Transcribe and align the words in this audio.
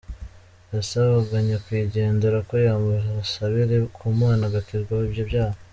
Yasabaga 0.75 1.35
nyakwigendera 1.47 2.37
ko 2.49 2.53
yamusabira 2.67 3.75
ku 3.95 4.03
Mana 4.19 4.43
agakizwa 4.49 4.95
ibyo 5.09 5.23
byaha. 5.31 5.57